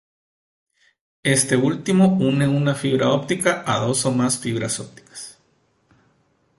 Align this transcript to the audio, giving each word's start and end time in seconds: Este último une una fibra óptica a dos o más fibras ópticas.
Este 1.21 1.55
último 1.55 2.07
une 2.17 2.47
una 2.47 2.73
fibra 2.73 3.11
óptica 3.11 3.63
a 3.71 3.77
dos 3.85 4.03
o 4.07 4.11
más 4.11 4.39
fibras 4.39 4.79
ópticas. 4.79 5.37